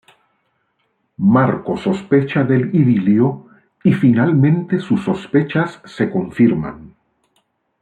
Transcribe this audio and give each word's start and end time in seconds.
Marco 1.17 1.77
sospecha 1.77 2.43
del 2.43 2.73
idilio 2.75 3.45
y 3.83 3.93
finalmente 3.93 4.79
sus 4.79 5.03
sospechas 5.03 5.79
se 5.85 6.09
confirman. 6.09 6.95